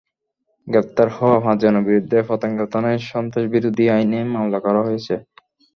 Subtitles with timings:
[0.67, 5.13] গ্রেপ্তার হওয়া পাঁচজনের বিরুদ্ধে পতেঙ্গা থানায় সন্ত্রাসবিরোধী আইনে মামলা করা হয়েছে।